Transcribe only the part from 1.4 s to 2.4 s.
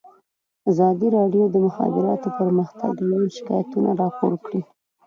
د د مخابراتو